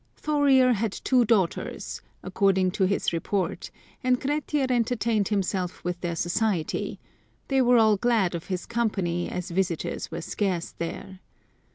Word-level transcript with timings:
Thorir 0.17 0.73
had 0.73 0.91
two 0.93 1.25
daughters, 1.25 2.01
according 2.23 2.71
to 2.71 2.85
his 2.85 3.13
report, 3.13 3.69
and 4.03 4.19
Grettir 4.19 4.65
entertained 4.67 5.27
himself 5.27 5.83
with 5.83 6.01
their 6.01 6.15
society: 6.15 6.99
they 7.49 7.61
were 7.61 7.77
all 7.77 7.97
glad 7.97 8.33
of 8.33 8.47
his 8.47 8.65
company, 8.65 9.29
as 9.29 9.51
visitors 9.51 10.09
were 10.09 10.21
scarce 10.21 10.71
there. 10.71 11.19